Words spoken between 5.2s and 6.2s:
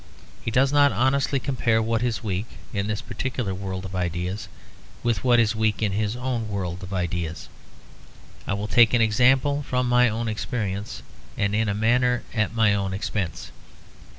what is weak in his